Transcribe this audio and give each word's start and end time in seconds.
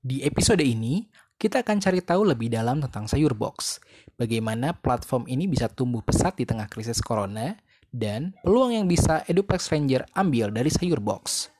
Di 0.00 0.24
episode 0.24 0.64
ini, 0.64 1.04
kita 1.36 1.60
akan 1.60 1.76
cari 1.76 2.00
tahu 2.00 2.24
lebih 2.24 2.48
dalam 2.48 2.80
tentang 2.80 3.04
Sayur 3.04 3.36
Box. 3.36 3.84
Bagaimana 4.16 4.72
platform 4.72 5.28
ini 5.28 5.44
bisa 5.44 5.68
tumbuh 5.68 6.00
pesat 6.00 6.40
di 6.40 6.48
tengah 6.48 6.72
krisis 6.72 7.04
corona, 7.04 7.60
dan 7.92 8.32
peluang 8.40 8.80
yang 8.80 8.88
bisa 8.88 9.20
Eduplex 9.28 9.68
Ranger 9.68 10.08
ambil 10.16 10.56
dari 10.56 10.72
Sayur 10.72 11.04
Box. 11.04 11.52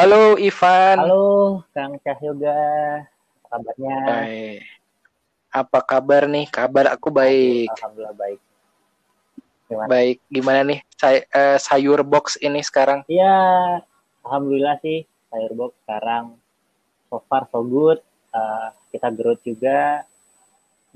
Halo 0.00 0.40
Ivan. 0.40 0.96
Halo 0.96 1.60
Kang 1.76 2.00
Cahyoga, 2.00 2.56
apa 3.04 3.52
kabarnya? 3.52 3.96
Baik. 4.08 4.60
Apa 5.52 5.78
kabar 5.84 6.22
nih? 6.24 6.46
Kabar 6.48 6.86
aku 6.96 7.12
baik. 7.12 7.68
Alhamdulillah 7.76 8.16
baik. 8.16 8.40
Gimana? 9.68 9.88
Baik. 9.92 10.16
Gimana 10.32 10.60
nih 10.64 10.80
say 10.96 11.28
eh, 11.28 11.60
sayur 11.60 12.00
box 12.00 12.40
ini 12.40 12.64
sekarang? 12.64 13.04
Iya, 13.12 13.36
alhamdulillah 14.24 14.80
sih 14.80 15.04
sayur 15.28 15.52
box 15.52 15.76
sekarang 15.84 16.32
so 17.12 17.20
far 17.28 17.44
so 17.52 17.60
good. 17.60 18.00
Eh, 18.32 18.68
kita 18.96 19.12
growth 19.12 19.44
juga 19.44 20.08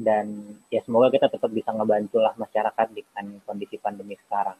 dan 0.00 0.32
ya 0.72 0.80
semoga 0.80 1.12
kita 1.12 1.28
tetap 1.28 1.52
bisa 1.52 1.77
ngebantu 1.77 2.24
lah 2.24 2.32
masyarakat 2.41 2.88
dengan 2.96 3.36
kondisi 3.44 3.77
pandemi 3.77 4.16
sekarang. 4.16 4.56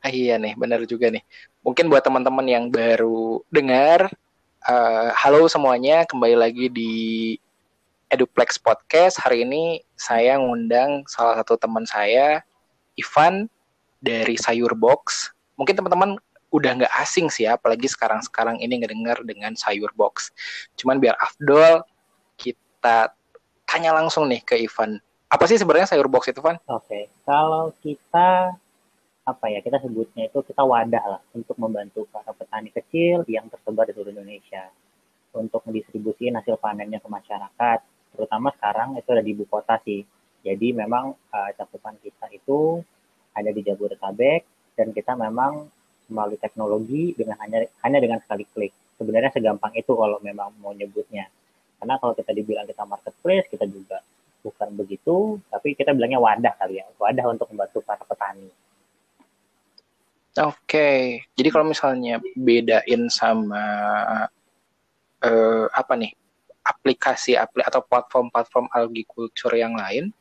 Ah, 0.00 0.08
iya 0.08 0.40
nih, 0.40 0.56
benar 0.56 0.80
juga 0.88 1.12
nih. 1.12 1.20
Mungkin 1.60 1.92
buat 1.92 2.00
teman-teman 2.00 2.48
yang 2.48 2.72
baru 2.72 3.44
dengar, 3.52 4.08
eh, 4.64 5.10
halo 5.12 5.44
semuanya, 5.44 6.08
kembali 6.08 6.40
lagi 6.40 6.72
di 6.72 6.92
Eduplex 8.08 8.56
Podcast. 8.56 9.20
Hari 9.20 9.44
ini 9.44 9.84
saya 10.00 10.40
ngundang 10.40 11.04
salah 11.04 11.44
satu 11.44 11.60
teman 11.60 11.84
saya, 11.84 12.40
Ivan 12.96 13.44
dari 14.00 14.40
Sayur 14.40 14.72
Box. 14.72 15.36
Mungkin 15.60 15.76
teman-teman 15.76 16.16
udah 16.48 16.80
nggak 16.80 16.94
asing 17.04 17.28
sih 17.28 17.44
ya, 17.44 17.60
apalagi 17.60 17.84
sekarang-sekarang 17.84 18.56
ini 18.64 18.80
ngedengar 18.80 19.20
dengan 19.20 19.52
Sayur 19.52 19.92
Box. 19.92 20.32
Cuman 20.80 20.96
biar 20.96 21.12
Afdol, 21.20 21.84
kita 22.40 23.12
tanya 23.68 23.92
langsung 23.92 24.32
nih 24.32 24.40
ke 24.48 24.56
Ivan. 24.64 24.96
Apa 25.28 25.44
sih 25.44 25.60
sebenarnya 25.60 25.92
Sayur 25.92 26.08
Box 26.08 26.32
itu, 26.32 26.40
Van? 26.40 26.56
Oke, 26.72 27.12
kalau 27.28 27.68
kita 27.84 28.56
apa 29.28 29.52
ya 29.52 29.60
kita 29.60 29.78
sebutnya 29.84 30.32
itu 30.32 30.40
kita 30.40 30.64
wadah 30.64 31.04
lah 31.18 31.22
untuk 31.36 31.54
membantu 31.60 32.08
para 32.08 32.32
petani 32.32 32.72
kecil 32.72 33.22
yang 33.28 33.46
tersebar 33.52 33.84
di 33.84 33.92
seluruh 33.92 34.16
Indonesia 34.16 34.72
untuk 35.36 35.62
mendistribusikan 35.68 36.40
hasil 36.40 36.58
panennya 36.58 36.98
ke 36.98 37.08
masyarakat. 37.08 37.78
Terutama 38.16 38.50
sekarang 38.58 38.98
itu 38.98 39.08
ada 39.12 39.22
di 39.22 39.30
ibu 39.36 39.44
kota 39.46 39.78
sih. 39.86 40.02
Jadi 40.40 40.72
memang 40.72 41.14
uh, 41.14 41.50
cakupan 41.54 42.00
kita 42.00 42.32
itu 42.32 42.80
ada 43.36 43.50
di 43.52 43.60
Jabodetabek 43.62 44.74
dan 44.74 44.90
kita 44.90 45.14
memang 45.14 45.68
melalui 46.10 46.40
teknologi 46.40 47.14
dengan 47.14 47.38
hanya 47.44 47.68
hanya 47.86 47.98
dengan 48.02 48.18
sekali 48.24 48.48
klik. 48.50 48.72
Sebenarnya 48.98 49.30
segampang 49.30 49.76
itu 49.76 49.92
kalau 49.94 50.18
memang 50.24 50.50
mau 50.58 50.72
nyebutnya. 50.74 51.28
Karena 51.78 51.96
kalau 52.00 52.16
kita 52.16 52.32
dibilang 52.34 52.66
kita 52.66 52.82
marketplace 52.88 53.46
kita 53.52 53.68
juga 53.68 54.00
bukan 54.40 54.72
begitu 54.72 55.36
tapi 55.52 55.76
kita 55.76 55.92
bilangnya 55.92 56.18
wadah 56.18 56.56
kali 56.56 56.80
ya. 56.82 56.88
Wadah 56.98 57.24
untuk 57.30 57.46
membantu 57.52 57.84
para 57.84 58.02
petani 58.02 58.48
Oke, 60.38 61.26
jadi 61.34 61.48
kalau 61.50 61.66
misalnya 61.66 62.22
bedain 62.38 63.10
sama 63.10 63.66
eh, 65.26 65.66
apa 65.74 65.92
nih 65.98 66.14
aplikasi 66.62 67.34
apli 67.34 67.66
atau 67.66 67.82
platform-platform 67.82 68.70
agriculture 68.70 69.50
yang 69.58 69.74
lain 69.74 70.14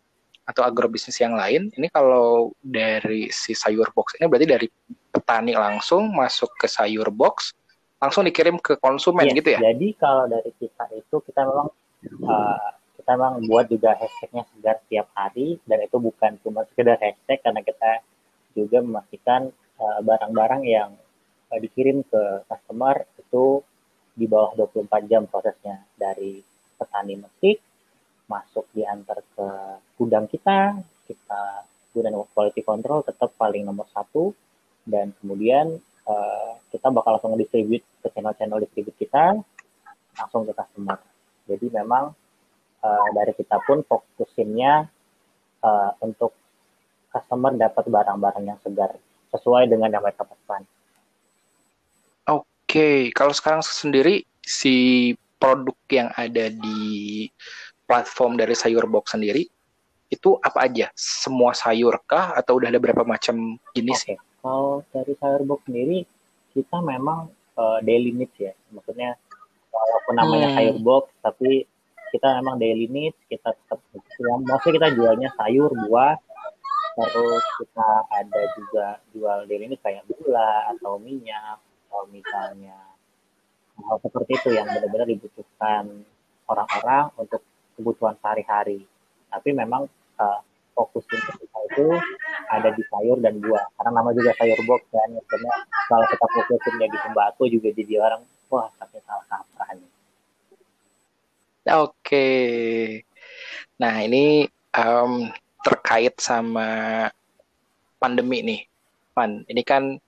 atau 0.50 0.66
agrobisnis 0.66 1.22
yang 1.22 1.38
lain, 1.38 1.70
ini 1.78 1.94
kalau 1.94 2.50
dari 2.58 3.30
si 3.30 3.54
sayur 3.54 3.94
box 3.94 4.18
ini 4.18 4.26
berarti 4.26 4.48
dari 4.50 4.68
petani 5.14 5.54
langsung 5.54 6.10
masuk 6.10 6.50
ke 6.58 6.66
sayur 6.66 7.14
box 7.14 7.54
langsung 8.00 8.24
dikirim 8.26 8.58
ke 8.58 8.80
konsumen 8.80 9.28
Iya, 9.28 9.36
gitu 9.38 9.50
ya? 9.54 9.60
Jadi 9.62 9.88
kalau 10.00 10.26
dari 10.26 10.52
kita 10.56 10.84
itu 10.96 11.16
kita 11.22 11.42
memang 11.44 11.68
uh, 12.26 12.70
kita 12.96 13.12
memang 13.14 13.36
buat 13.46 13.68
juga 13.68 13.94
hashtagnya 13.94 14.48
segar 14.56 14.80
setiap 14.88 15.08
hari 15.14 15.60
dan 15.68 15.84
itu 15.84 15.98
bukan 16.00 16.40
cuma 16.42 16.64
sekedar 16.72 16.96
hashtag 16.98 17.44
karena 17.44 17.62
kita 17.62 17.92
juga 18.56 18.78
memastikan 18.82 19.52
uh, 19.52 19.69
barang-barang 19.80 20.64
yang 20.68 20.92
uh, 21.50 21.60
dikirim 21.60 22.06
ke 22.06 22.46
customer 22.46 23.08
itu 23.18 23.64
di 24.14 24.28
bawah 24.28 24.56
24 24.56 25.10
jam 25.10 25.24
prosesnya. 25.26 25.84
Dari 25.96 26.40
petani 26.80 27.20
metik 27.20 27.60
masuk 28.30 28.70
diantar 28.72 29.26
ke 29.34 29.48
gudang 29.98 30.30
kita 30.30 30.78
kita 31.10 31.42
gudang 31.90 32.22
quality 32.32 32.62
control 32.62 33.02
tetap 33.02 33.34
paling 33.36 33.66
nomor 33.66 33.90
satu. 33.90 34.32
Dan 34.86 35.14
kemudian 35.22 35.78
uh, 36.08 36.54
kita 36.74 36.90
bakal 36.90 37.18
langsung 37.18 37.38
distribute 37.38 37.86
ke 38.02 38.08
channel-channel 38.14 38.64
distribute 38.64 38.98
kita 38.98 39.38
langsung 40.18 40.46
ke 40.46 40.54
customer. 40.54 40.98
Jadi 41.50 41.68
memang 41.74 42.14
uh, 42.86 43.08
dari 43.14 43.34
kita 43.34 43.58
pun 43.66 43.82
fokusinnya 43.86 44.86
uh, 45.66 45.92
untuk 46.02 46.34
customer 47.10 47.54
dapat 47.58 47.86
barang-barang 47.90 48.44
yang 48.46 48.60
segar 48.62 48.94
sesuai 49.34 49.70
dengan 49.70 49.94
yang 49.94 50.04
mereka 50.04 50.26
pesan. 50.26 50.66
Oke, 52.30 53.10
kalau 53.18 53.34
sekarang 53.34 53.66
sendiri 53.66 54.26
si 54.46 55.14
produk 55.42 55.78
yang 55.90 56.10
ada 56.14 56.54
di 56.54 57.26
platform 57.90 58.38
dari 58.38 58.54
sayur 58.54 58.86
box 58.86 59.18
sendiri 59.18 59.50
itu 60.10 60.38
apa 60.42 60.70
aja? 60.70 60.90
Semua 60.94 61.54
sayur 61.58 61.98
kah 62.06 62.34
atau 62.38 62.58
udah 62.62 62.70
ada 62.70 62.82
berapa 62.82 63.02
macam 63.06 63.58
jenis? 63.74 64.06
Oke, 64.06 64.16
kalau 64.42 64.86
dari 64.94 65.14
sayur 65.18 65.42
box 65.46 65.66
sendiri 65.66 66.06
kita 66.54 66.78
memang 66.82 67.30
uh, 67.58 67.80
daily 67.82 68.14
needs 68.14 68.34
ya, 68.38 68.54
maksudnya 68.74 69.18
walaupun 69.70 70.14
namanya 70.18 70.48
Hmm. 70.50 70.58
sayur 70.58 70.78
box 70.82 71.14
tapi 71.22 71.66
kita 72.10 72.42
memang 72.42 72.58
daily 72.58 72.90
needs 72.90 73.18
kita 73.30 73.54
tetap 73.54 73.80
yang 74.18 74.42
maksudnya 74.42 74.76
kita 74.82 74.90
jualnya 74.98 75.30
sayur 75.38 75.70
buah 75.86 76.18
terus 77.08 77.46
kita 77.62 77.90
ada 78.12 78.42
juga 78.60 78.86
jual 79.16 79.48
daily 79.48 79.72
needs 79.72 79.84
kayak 79.86 80.04
gula 80.10 80.68
atau 80.76 81.00
minyak 81.00 81.62
atau 81.90 82.06
misalnya 82.12 82.78
hal 83.80 83.98
seperti 84.04 84.36
itu 84.36 84.50
yang 84.54 84.68
benar-benar 84.68 85.08
dibutuhkan 85.08 86.04
orang-orang 86.50 87.14
untuk 87.16 87.42
kebutuhan 87.80 88.18
sehari-hari. 88.20 88.84
Tapi 89.30 89.50
memang 89.56 89.88
uh, 90.20 90.40
fokusnya 90.76 91.20
kita 91.40 91.60
itu 91.72 91.86
ada 92.50 92.70
di 92.76 92.84
sayur 92.90 93.18
dan 93.24 93.40
buah. 93.40 93.66
Karena 93.80 93.92
nama 94.02 94.10
juga 94.12 94.36
sayur 94.36 94.60
box 94.68 94.82
kan 94.92 95.10
maksudnya 95.14 95.56
kalau 95.88 96.06
kita 96.10 96.26
fokusinnya 96.28 96.88
di 96.92 96.98
sembako 97.00 97.44
juga 97.48 97.70
jadi 97.72 97.94
orang 98.04 98.22
wah 98.50 98.68
tapi 98.82 98.98
salah 99.06 99.26
kaprah 99.30 99.70
nih. 99.78 99.92
Oke. 101.70 102.30
Nah, 103.80 103.96
ini 104.02 104.50
em, 104.74 105.12
terkait 105.64 106.16
sama 106.20 106.68
pandemi 108.00 108.40
nih. 108.44 108.62
Pan, 109.12 109.44
ini 109.48 109.62
kan 109.66 110.00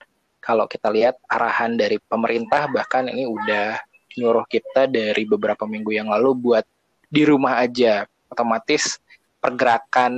kalau 0.41 0.65
kita 0.65 0.89
lihat 0.89 1.19
arahan 1.29 1.77
dari 1.77 2.01
pemerintah 2.01 2.65
bahkan 2.71 3.05
ini 3.11 3.27
udah 3.27 3.77
nyuruh 4.17 4.47
kita 4.47 4.89
dari 4.89 5.23
beberapa 5.23 5.63
minggu 5.63 5.91
yang 5.95 6.09
lalu 6.09 6.33
buat 6.35 6.65
di 7.11 7.23
rumah 7.27 7.61
aja. 7.61 8.07
Otomatis 8.31 8.97
pergerakan 9.43 10.13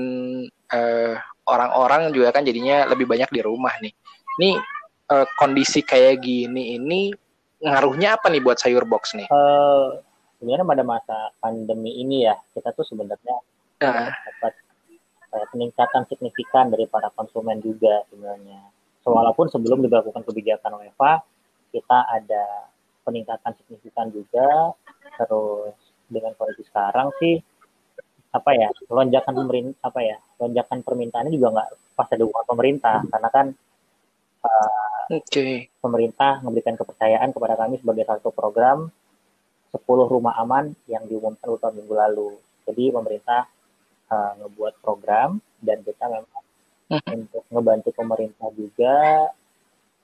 eh, 0.69 1.15
orang-orang 1.49 2.13
juga 2.13 2.29
kan 2.31 2.45
jadinya 2.45 2.85
lebih 2.85 3.09
banyak 3.09 3.29
di 3.33 3.41
rumah 3.41 3.73
nih. 3.81 3.93
Ini 4.39 4.49
eh, 5.11 5.27
kondisi 5.37 5.81
kayak 5.81 6.21
gini 6.21 6.77
ini 6.77 7.09
ngaruhnya 7.63 8.19
apa 8.19 8.29
nih 8.29 8.41
buat 8.43 8.61
sayur 8.61 8.85
box 8.85 9.17
nih? 9.17 9.27
Eh, 9.27 9.87
sebenarnya 10.37 10.65
pada 10.67 10.83
masa 10.85 11.17
pandemi 11.41 11.97
ini 11.97 12.29
ya 12.29 12.37
kita 12.53 12.69
tuh 12.75 12.85
sebenarnya 12.85 13.41
Nah, 13.83 14.15
dapat 14.15 14.53
eh, 15.33 15.45
peningkatan 15.51 16.05
signifikan 16.07 16.69
dari 16.69 16.85
para 16.87 17.09
konsumen 17.13 17.59
juga 17.59 18.05
sebenarnya. 18.09 18.61
So, 19.03 19.11
walaupun 19.11 19.51
sebelum 19.51 19.83
diberlakukan 19.83 20.23
kebijakan 20.23 20.79
UEFA, 20.79 21.19
kita 21.75 21.99
ada 22.07 22.71
peningkatan 23.03 23.51
signifikan 23.59 24.07
juga. 24.13 24.71
Terus 25.19 25.75
dengan 26.07 26.31
kondisi 26.37 26.63
sekarang 26.69 27.09
sih 27.19 27.41
apa 28.33 28.49
ya 28.57 28.69
lonjakan 28.89 29.33
pemerintah 29.45 29.77
apa 29.85 29.99
ya 30.01 30.17
lonjakan 30.41 30.81
permintaannya 30.81 31.37
juga 31.37 31.53
nggak 31.53 31.69
pas 31.93 32.09
ada 32.09 32.25
dukungan 32.25 32.47
pemerintah 32.49 32.97
karena 33.05 33.29
kan 33.29 33.45
eh, 34.41 35.13
oke. 35.21 35.47
pemerintah 35.77 36.41
memberikan 36.41 36.73
kepercayaan 36.73 37.29
kepada 37.29 37.53
kami 37.53 37.77
sebagai 37.77 38.09
satu 38.09 38.33
program 38.33 38.89
10 39.73 39.85
rumah 39.85 40.37
aman 40.37 40.73
yang 40.85 41.05
diumumkan 41.09 41.49
tahun 41.57 41.81
minggu 41.81 41.93
lalu. 41.97 42.29
Jadi 42.69 42.93
pemerintah 42.93 43.49
uh, 44.11 44.31
ngebuat 44.41 44.79
program 44.83 45.39
dan 45.63 45.83
kita 45.85 46.05
memang 46.07 46.43
hmm. 46.91 47.11
untuk 47.13 47.43
ngebantu 47.51 47.89
pemerintah 47.95 48.49
juga 48.55 48.95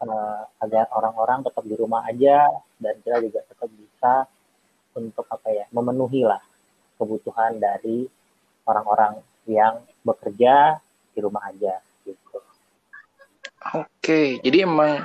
uh, 0.03 0.41
agar 0.63 0.87
orang-orang 0.95 1.43
tetap 1.43 1.63
di 1.65 1.75
rumah 1.75 2.05
aja 2.07 2.47
dan 2.79 2.95
kita 3.03 3.19
juga 3.23 3.39
tetap 3.47 3.69
bisa 3.73 4.13
untuk 4.95 5.25
apa 5.29 5.47
ya 5.51 5.65
memenuhi 5.71 6.23
lah 6.25 6.41
kebutuhan 6.99 7.59
dari 7.59 8.07
orang-orang 8.67 9.23
yang 9.47 9.81
bekerja 10.03 10.77
di 11.15 11.19
rumah 11.23 11.47
aja 11.49 11.79
gitu. 12.05 12.37
Oke, 13.75 14.39
jadi 14.43 14.67
emang 14.67 15.03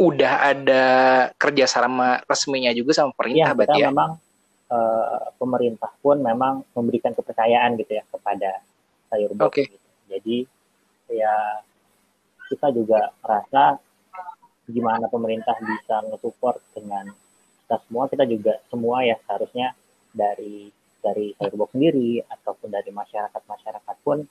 udah 0.00 0.34
ada 0.54 0.84
kerjasama 1.36 2.24
resminya 2.26 2.72
juga 2.72 2.96
sama 2.96 3.14
pemerintah, 3.14 3.52
ya, 3.54 3.60
kita 3.66 3.76
ya? 3.78 3.88
memang 3.92 4.10
uh, 4.72 5.28
pemerintah 5.36 5.92
pun 6.00 6.24
memang 6.24 6.64
memberikan 6.72 7.12
kepercayaan 7.12 7.76
gitu 7.76 8.00
ya 8.00 8.04
kepada 8.08 8.64
sayur 9.12 9.36
box. 9.36 9.52
Okay. 9.52 9.66
Gitu. 9.68 9.88
Jadi 10.08 10.36
ya 11.12 11.60
kita 12.48 12.72
juga 12.72 13.12
merasa 13.20 13.76
gimana 14.68 15.08
pemerintah 15.12 15.56
bisa 15.60 16.00
nge-support 16.08 16.60
dengan 16.72 17.12
kita 17.64 17.76
semua, 17.88 18.04
kita 18.08 18.24
juga 18.24 18.56
semua 18.72 19.04
ya 19.04 19.16
seharusnya 19.28 19.76
dari 20.12 20.68
dari 21.02 21.34
Sayurbox 21.34 21.74
sendiri 21.74 22.22
ataupun 22.22 22.70
dari 22.70 22.94
masyarakat-masyarakat 22.94 23.96
pun 24.06 24.22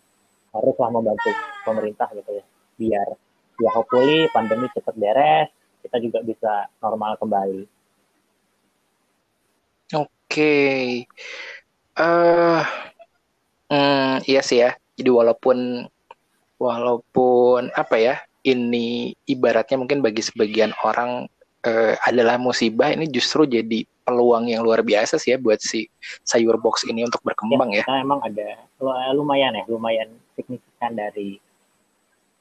haruslah 0.56 0.90
membantu 0.94 1.32
pemerintah 1.68 2.08
gitu 2.16 2.32
ya 2.40 2.46
biar 2.80 3.08
ya 3.60 3.70
hopefully 3.76 4.28
pandemi 4.32 4.72
cepat 4.72 4.96
beres 4.96 5.50
kita 5.82 5.98
juga 6.00 6.20
bisa 6.22 6.70
normal 6.80 7.18
kembali. 7.18 7.66
Oke, 10.31 10.39
okay. 10.39 10.83
uh, 12.00 12.63
eh, 13.68 13.75
hmm, 13.75 14.16
iya 14.31 14.39
sih 14.39 14.63
ya. 14.63 14.72
Jadi 14.95 15.12
walaupun 15.12 15.83
walaupun 16.56 17.68
apa 17.75 18.00
ya 18.00 18.16
ini 18.48 19.12
ibaratnya 19.28 19.75
mungkin 19.75 20.00
bagi 20.00 20.24
sebagian 20.24 20.72
orang 20.88 21.28
uh, 21.68 22.00
adalah 22.07 22.39
musibah, 22.39 22.95
ini 22.95 23.12
justru 23.12 23.44
jadi 23.44 23.83
peluang 24.07 24.48
yang 24.48 24.63
luar 24.63 24.88
biasa 24.88 25.19
sih 25.19 25.36
ya 25.36 25.38
buat 25.38 25.60
si 25.60 25.92
sayur 26.24 26.56
box 26.63 26.88
ini 26.88 27.04
untuk 27.04 27.19
berkembang 27.28 27.75
ya. 27.75 27.83
ya. 27.83 28.00
Emang 28.00 28.24
ada 28.24 28.56
lumayan 29.12 29.51
ya, 29.51 29.68
lumayan 29.68 30.16
signifikan 30.39 30.95
dari 30.95 31.44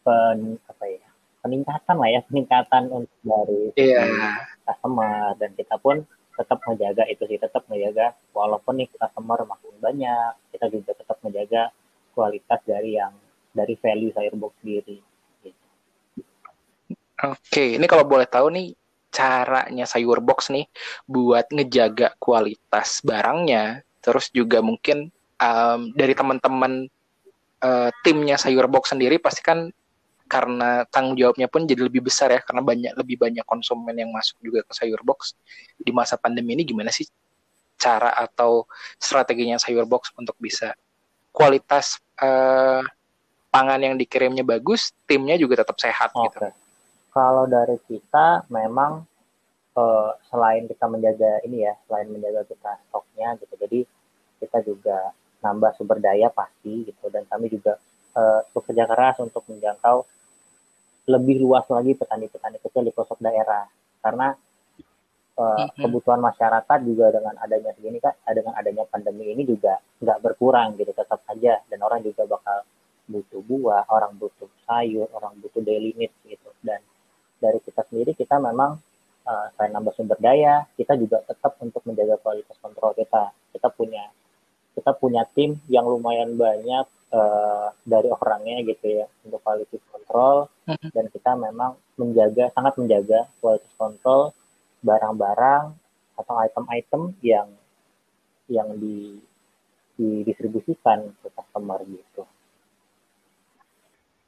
pen, 0.07 0.63
apa 0.71 0.85
ya 0.87 1.03
peningkatan 1.43 1.97
lah 1.99 2.07
ya 2.07 2.23
peningkatan 2.23 2.87
untuk 2.87 3.19
dari 3.27 3.75
yeah. 3.75 4.47
customer 4.63 5.35
dan 5.43 5.51
kita 5.59 5.75
pun 5.83 6.07
tetap 6.41 6.65
menjaga 6.65 7.05
itu 7.13 7.29
sih 7.29 7.37
tetap 7.37 7.69
menjaga 7.69 8.17
walaupun 8.33 8.81
nih 8.81 8.89
customer 8.97 9.45
makin 9.45 9.77
banyak 9.77 10.33
kita 10.57 10.73
juga 10.73 10.97
tetap 10.97 11.21
menjaga 11.21 11.69
kualitas 12.17 12.61
dari 12.65 12.97
yang 12.97 13.13
dari 13.53 13.77
value 13.77 14.15
Firebox 14.17 14.53
sendiri. 14.65 14.99
Oke, 17.21 17.77
ini 17.77 17.85
kalau 17.85 18.09
boleh 18.09 18.25
tahu 18.25 18.49
nih 18.49 18.73
caranya 19.13 19.85
Sayurbox 19.85 20.49
nih 20.49 20.65
buat 21.05 21.53
ngejaga 21.53 22.17
kualitas 22.17 23.05
barangnya, 23.05 23.85
terus 24.01 24.33
juga 24.33 24.65
mungkin 24.65 25.13
um, 25.37 25.93
dari 25.93 26.17
teman-teman 26.17 26.89
uh, 27.61 27.91
timnya 28.01 28.41
Sayurbox 28.41 28.97
sendiri 28.97 29.21
pasti 29.21 29.45
kan 29.45 29.69
karena 30.31 30.87
tanggung 30.87 31.19
jawabnya 31.19 31.51
pun 31.51 31.67
jadi 31.67 31.91
lebih 31.91 32.07
besar 32.07 32.31
ya 32.31 32.39
karena 32.39 32.63
banyak 32.63 32.93
lebih 32.95 33.19
banyak 33.19 33.43
konsumen 33.43 33.99
yang 33.99 34.15
masuk 34.15 34.39
juga 34.39 34.63
ke 34.63 34.73
sayur 34.79 35.03
box 35.03 35.35
di 35.75 35.91
masa 35.91 36.15
pandemi 36.15 36.55
ini 36.55 36.63
gimana 36.63 36.95
sih 36.95 37.11
cara 37.75 38.15
atau 38.15 38.71
strateginya 39.03 39.59
sayur 39.59 39.91
box 39.91 40.15
untuk 40.15 40.39
bisa 40.39 40.79
kualitas 41.35 41.99
uh, 42.23 42.87
pangan 43.51 43.81
yang 43.83 43.95
dikirimnya 43.99 44.47
bagus 44.47 44.95
timnya 45.11 45.35
juga 45.35 45.67
tetap 45.67 45.75
sehat 45.83 46.15
okay. 46.15 46.31
gitu. 46.31 46.39
Kalau 47.11 47.51
dari 47.51 47.75
kita 47.91 48.47
memang 48.47 49.03
uh, 49.75 50.11
selain 50.31 50.71
kita 50.71 50.87
menjaga 50.87 51.43
ini 51.43 51.67
ya 51.67 51.75
selain 51.87 52.07
menjaga 52.11 52.47
kita 52.47 52.79
stoknya 52.87 53.35
gitu 53.43 53.55
jadi 53.59 53.81
kita 54.41 54.59
juga 54.63 54.99
nambah 55.41 55.73
sumber 55.77 55.99
daya 55.99 56.29
pasti 56.31 56.89
gitu 56.89 57.07
dan 57.09 57.25
kami 57.27 57.49
juga 57.51 57.81
uh, 58.15 58.45
bekerja 58.53 58.85
keras 58.89 59.17
untuk 59.23 59.45
menjangkau 59.49 60.05
lebih 61.11 61.43
luas 61.43 61.67
lagi 61.67 61.99
petani-petani 61.99 62.63
kecil 62.63 62.87
di 62.87 62.93
pelosok 62.95 63.19
daerah. 63.19 63.67
Karena 64.01 64.31
uh, 65.37 65.67
kebutuhan 65.75 66.23
masyarakat 66.23 66.79
juga 66.87 67.11
dengan 67.11 67.35
adanya 67.43 67.75
segini 67.75 67.99
kan 67.99 68.15
dengan 68.31 68.55
adanya 68.55 68.87
pandemi 68.87 69.35
ini 69.35 69.43
juga 69.43 69.83
nggak 69.99 70.19
berkurang 70.23 70.79
gitu 70.79 70.95
tetap 70.95 71.27
aja. 71.27 71.59
Dan 71.67 71.83
orang 71.83 72.07
juga 72.07 72.25
bakal 72.31 72.63
butuh 73.11 73.43
buah 73.43 73.91
orang 73.91 74.15
butuh 74.15 74.47
sayur 74.63 75.11
orang 75.11 75.35
butuh 75.43 75.61
daily 75.61 75.91
needs 75.99 76.15
gitu. 76.25 76.51
Dan 76.63 76.79
dari 77.43 77.59
kita 77.59 77.83
sendiri 77.91 78.15
kita 78.15 78.39
memang 78.39 78.79
uh, 79.27 79.47
selain 79.59 79.75
nambah 79.75 79.93
sumber 79.99 80.17
daya 80.23 80.63
kita 80.79 80.95
juga 80.95 81.27
tetap 81.27 81.59
untuk 81.59 81.83
menjaga 81.85 82.17
kualitas 82.23 82.55
kontrol 82.63 82.95
kita. 82.95 83.35
Kita 83.51 83.69
punya 83.75 84.07
kita 84.75 84.95
punya 84.97 85.27
tim 85.35 85.59
yang 85.67 85.87
lumayan 85.87 86.39
banyak 86.39 86.87
uh, 87.11 87.69
dari 87.83 88.09
orangnya 88.11 88.63
gitu 88.67 89.03
ya 89.03 89.07
untuk 89.27 89.43
quality 89.43 89.79
control 89.91 90.47
mm-hmm. 90.67 90.91
dan 90.95 91.05
kita 91.11 91.31
memang 91.35 91.71
menjaga 91.99 92.49
sangat 92.55 92.75
menjaga 92.79 93.27
kualitas 93.43 93.73
control 93.77 94.33
barang-barang 94.81 95.75
atau 96.17 96.35
item-item 96.41 97.03
yang 97.21 97.49
yang 98.51 98.69
di 98.79 99.21
didistribusikan 100.01 101.13
ke 101.21 101.29
customer 101.37 101.79
gitu. 101.85 102.25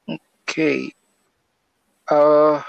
Oke. 0.06 0.20
Okay. 0.44 0.78
Uh, 2.12 2.60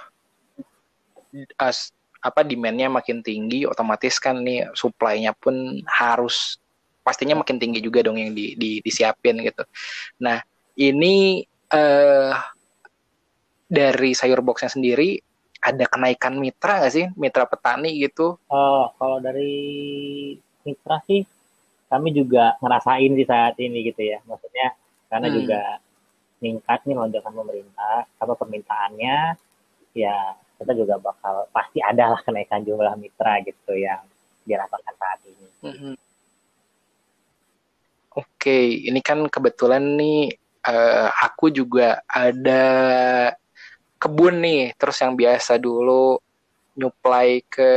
eh, 1.35 1.43
as 1.59 1.91
apa 2.23 2.47
demandnya 2.47 2.87
makin 2.87 3.19
tinggi, 3.19 3.67
otomatis 3.67 4.15
kan 4.15 4.39
nih 4.39 4.71
supply-nya 4.71 5.35
pun 5.35 5.83
harus 5.83 6.62
pastinya 7.03 7.35
makin 7.37 7.59
tinggi 7.59 7.83
juga 7.83 8.01
dong 8.01 8.17
yang 8.17 8.31
di, 8.31 8.55
di 8.55 8.79
disiapin 8.79 9.43
gitu. 9.43 9.63
Nah 10.23 10.39
ini 10.79 11.43
uh, 11.69 12.33
dari 13.67 14.11
sayur 14.15 14.39
boxnya 14.41 14.71
sendiri 14.73 15.19
ada 15.63 15.87
kenaikan 15.87 16.35
mitra 16.39 16.83
nggak 16.83 16.93
sih 16.93 17.05
mitra 17.19 17.45
petani 17.45 17.99
gitu? 17.99 18.39
Oh 18.47 18.89
kalau 18.95 19.19
dari 19.19 19.53
mitra 20.63 21.03
sih 21.05 21.27
kami 21.91 22.09
juga 22.09 22.57
ngerasain 22.57 23.13
di 23.13 23.23
saat 23.27 23.53
ini 23.61 23.85
gitu 23.85 24.01
ya 24.01 24.17
maksudnya 24.25 24.73
karena 25.13 25.27
hmm. 25.29 25.35
juga 25.37 25.61
meningkat 26.41 26.79
nih 26.89 26.95
lonjakan 26.97 27.33
pemerintah 27.37 27.97
apa 28.17 28.33
permintaannya 28.33 29.17
ya 29.93 30.17
kita 30.57 30.73
juga 30.73 30.95
bakal 30.97 31.45
pasti 31.53 31.79
ada 31.79 32.17
lah 32.17 32.21
kenaikan 32.25 32.65
jumlah 32.65 32.97
mitra 32.97 33.39
gitu 33.45 33.77
yang 33.77 34.01
dirasakan 34.43 34.95
saat 34.99 35.19
ini. 35.27 35.47
Hmm. 35.63 35.95
Oke, 38.13 38.85
ini 38.85 39.01
kan 39.01 39.25
kebetulan 39.25 39.81
nih 39.97 40.29
uh, 40.69 41.09
aku 41.23 41.49
juga 41.49 42.01
ada 42.05 42.63
kebun 43.97 44.37
nih, 44.43 44.77
terus 44.77 45.01
yang 45.01 45.17
biasa 45.17 45.57
dulu 45.57 46.21
nyuplai 46.77 47.45
ke 47.45 47.71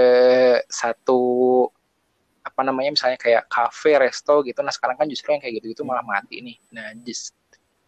satu 0.68 1.20
apa 2.46 2.60
namanya 2.62 2.94
misalnya 2.94 3.18
kayak 3.18 3.48
cafe, 3.50 3.98
resto 3.98 4.44
gitu. 4.46 4.60
Nah 4.62 4.72
sekarang 4.72 4.96
kan 4.96 5.08
justru 5.10 5.34
yang 5.34 5.42
kayak 5.42 5.60
gitu 5.60 5.72
itu 5.72 5.82
malah 5.82 6.04
mati 6.06 6.40
nih. 6.40 6.56
Nah 6.72 6.94
just 7.02 7.34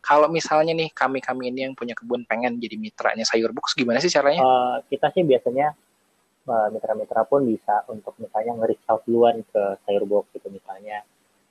kalau 0.02 0.26
misalnya 0.26 0.73
nih 0.73 0.88
kami 0.90 1.21
kami 1.21 1.52
ini 1.52 1.69
yang 1.69 1.75
punya 1.76 1.93
kebun 1.93 2.25
pengen 2.25 2.57
jadi 2.59 2.81
mitranya 2.81 3.28
sayur 3.28 3.52
box 3.52 3.76
gimana 3.76 4.00
sih 4.00 4.11
caranya? 4.11 4.40
Uh, 4.40 4.76
kita 4.88 5.12
sih 5.12 5.23
biasanya 5.23 5.76
uh, 6.49 6.69
mitra-mitra 6.73 7.23
pun 7.28 7.45
bisa 7.45 7.85
untuk 7.93 8.17
misalnya 8.19 8.57
nge-reach 8.59 8.85
out 8.88 9.02
duluan 9.05 9.45
ke 9.47 9.62
sayur 9.85 10.05
box 10.09 10.33
gitu 10.33 10.49
misalnya 10.49 11.05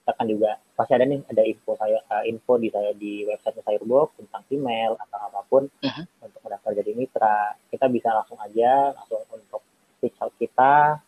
kita 0.07 0.23
kan 0.23 0.27
juga. 0.31 0.55
Pasti 0.71 0.95
ada 0.95 1.03
nih 1.03 1.19
ada 1.27 1.43
info 1.43 1.75
saya 1.75 1.99
uh, 2.07 2.23
info 2.23 2.55
di 2.55 2.71
saya 2.71 2.95
di 2.95 3.27
website 3.27 3.59
Sayurbox 3.59 4.15
tentang 4.15 4.39
email 4.55 4.95
atau 4.95 5.19
apa 5.19 5.43
pun 5.51 5.67
uh-huh. 5.67 6.03
untuk 6.23 6.39
mendaftar 6.47 6.71
jadi 6.79 6.91
mitra. 6.95 7.59
Kita 7.67 7.91
bisa 7.91 8.15
langsung 8.15 8.39
aja 8.39 8.95
langsung 8.95 9.19
untuk 9.35 9.59
reach 9.99 10.15
out 10.23 10.31
kita 10.39 11.03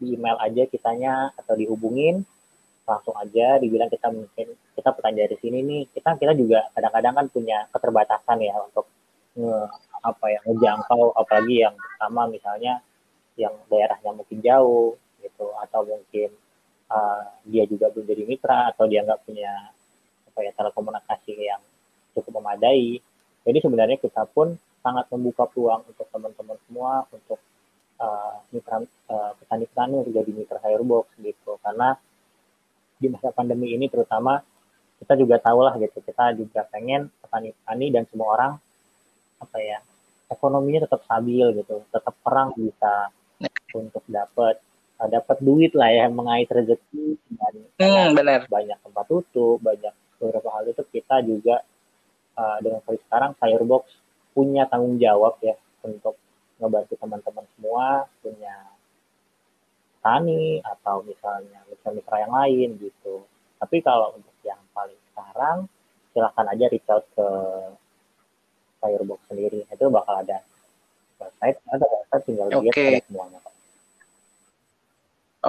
di 0.00 0.16
email 0.16 0.40
aja 0.40 0.64
kitanya 0.64 1.36
atau 1.36 1.52
dihubungin 1.52 2.24
langsung 2.88 3.12
aja 3.20 3.60
dibilang 3.60 3.92
kita 3.92 4.08
mungkin 4.08 4.56
kita 4.72 4.88
petani 4.88 5.20
dari 5.20 5.36
sini 5.36 5.60
nih. 5.60 5.82
Kita 5.92 6.16
kita 6.16 6.32
juga 6.32 6.64
kadang-kadang 6.72 7.12
kan 7.20 7.26
punya 7.28 7.68
keterbatasan 7.68 8.40
ya 8.40 8.56
untuk 8.56 8.88
nge, 9.36 9.68
apa 10.00 10.26
ya 10.32 10.40
ngejangkau 10.48 11.12
apalagi 11.12 11.68
yang 11.68 11.76
pertama 11.76 12.24
misalnya 12.24 12.80
yang 13.36 13.52
daerahnya 13.68 14.16
mungkin 14.16 14.40
jauh 14.40 14.96
gitu 15.20 15.52
atau 15.60 15.84
mungkin 15.84 16.32
uh, 16.90 17.22
dia 17.46 17.64
juga 17.70 17.88
belum 17.94 18.04
jadi 18.04 18.22
mitra 18.26 18.74
atau 18.74 18.84
dia 18.90 19.06
nggak 19.06 19.22
punya 19.24 19.72
apa 20.30 20.38
ya 20.42 20.52
telekomunikasi 20.58 21.32
yang 21.38 21.62
cukup 22.18 22.42
memadai. 22.42 22.98
Jadi 23.46 23.58
sebenarnya 23.62 23.96
kita 23.96 24.28
pun 24.28 24.58
sangat 24.84 25.08
membuka 25.14 25.48
peluang 25.48 25.86
untuk 25.88 26.06
teman-teman 26.12 26.58
semua 26.68 27.06
untuk 27.08 27.40
uh, 28.02 28.36
mitra 28.52 28.84
uh, 29.08 29.32
petani-petani 29.40 29.94
untuk 30.04 30.12
jadi 30.12 30.30
mitra 30.34 30.58
Firebox 30.60 31.06
gitu. 31.22 31.56
Karena 31.64 31.96
di 33.00 33.08
masa 33.08 33.32
pandemi 33.32 33.72
ini 33.72 33.88
terutama 33.88 34.44
kita 35.00 35.16
juga 35.16 35.40
tahu 35.40 35.64
lah 35.64 35.74
gitu 35.80 36.04
kita 36.04 36.36
juga 36.36 36.60
pengen 36.68 37.08
petani-petani 37.24 37.86
dan 37.88 38.04
semua 38.12 38.28
orang 38.36 38.52
apa 39.40 39.56
ya 39.56 39.80
ekonominya 40.28 40.84
tetap 40.84 41.00
stabil 41.08 41.48
gitu 41.56 41.80
tetap 41.88 42.12
perang 42.20 42.52
bisa 42.52 43.08
untuk 43.72 44.04
dapat 44.04 44.60
dapat 45.08 45.40
duit 45.40 45.72
lah 45.72 45.88
ya 45.88 46.06
mengait 46.12 46.50
rezeki 46.50 47.16
dan 47.32 47.54
hmm, 47.80 48.08
benar. 48.12 48.40
banyak 48.50 48.76
tempat 48.84 49.04
tutup 49.08 49.56
banyak 49.64 49.94
beberapa 50.20 50.48
hal 50.52 50.68
itu 50.68 50.84
kita 50.92 51.24
juga 51.24 51.64
uh, 52.36 52.60
dengan 52.60 52.84
kali 52.84 53.00
sekarang 53.08 53.32
Firebox 53.40 53.84
punya 54.36 54.68
tanggung 54.68 55.00
jawab 55.00 55.40
ya 55.40 55.56
untuk 55.80 56.20
ngebantu 56.60 56.94
teman-teman 57.00 57.46
semua 57.56 58.04
punya 58.20 58.56
tani 60.04 60.60
atau 60.60 61.00
misalnya 61.04 61.64
mitra-mitra 61.72 62.16
yang 62.20 62.32
lain 62.36 62.68
gitu 62.76 63.24
tapi 63.56 63.80
kalau 63.80 64.12
untuk 64.16 64.36
yang 64.44 64.60
paling 64.76 65.00
sekarang 65.12 65.68
silahkan 66.12 66.46
aja 66.52 66.64
reach 66.68 66.88
out 66.92 67.04
ke 67.16 67.28
Firebox 68.80 69.20
sendiri 69.32 69.64
itu 69.64 69.84
bakal 69.88 70.20
ada 70.20 70.44
website 71.20 71.56
ada 71.68 71.84
website 71.88 72.24
tinggal 72.28 72.48
okay. 72.48 72.60
lihat 72.60 72.76
ada 72.76 73.00
semuanya. 73.08 73.40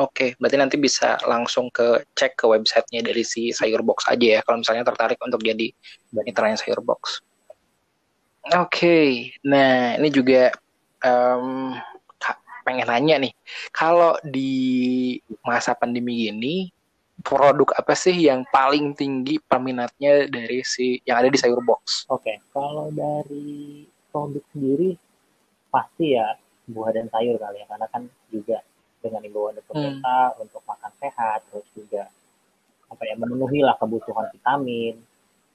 Oke, 0.02 0.34
berarti 0.42 0.58
nanti 0.58 0.76
bisa 0.82 1.22
langsung 1.30 1.70
ke 1.70 2.02
cek 2.18 2.34
ke 2.34 2.46
websitenya 2.50 3.06
dari 3.06 3.22
si 3.22 3.54
Sayurbox 3.54 4.10
aja 4.10 4.28
ya, 4.38 4.40
kalau 4.42 4.66
misalnya 4.66 4.82
tertarik 4.82 5.22
untuk 5.22 5.46
jadi 5.46 5.70
mitranya 6.26 6.58
Sayurbox. 6.58 7.22
Oke, 8.58 8.66
okay. 8.66 9.10
nah 9.46 9.94
ini 10.02 10.10
juga 10.10 10.50
um, 11.06 11.78
pengen 12.66 12.90
nanya 12.90 13.16
nih, 13.22 13.34
kalau 13.70 14.18
di 14.26 15.18
masa 15.46 15.78
pandemi 15.78 16.34
ini 16.34 16.74
produk 17.22 17.70
apa 17.78 17.94
sih 17.94 18.26
yang 18.26 18.42
paling 18.50 18.98
tinggi 18.98 19.38
peminatnya 19.46 20.26
dari 20.26 20.66
si 20.66 20.98
yang 21.06 21.22
ada 21.22 21.30
di 21.30 21.38
Sayurbox? 21.38 22.10
Oke, 22.10 22.26
okay. 22.26 22.36
kalau 22.50 22.90
dari 22.90 23.86
produk 24.10 24.42
sendiri 24.50 24.98
pasti 25.70 26.18
ya 26.18 26.34
buah 26.66 26.90
dan 26.90 27.06
sayur 27.14 27.38
kali 27.38 27.62
ya, 27.62 27.66
karena 27.70 27.88
kan 27.94 28.10
juga 28.34 28.66
dengan 29.02 29.22
imbauan 29.26 29.58
dari 29.58 29.66
pemerintah 29.66 30.38
hmm. 30.38 30.44
untuk 30.48 30.62
makan 30.64 30.92
sehat 31.02 31.40
terus 31.50 31.68
juga 31.74 32.08
apa 32.92 33.04
ya 33.08 33.16
memenuhi 33.18 33.66
lah 33.66 33.76
kebutuhan 33.82 34.30
vitamin. 34.32 34.96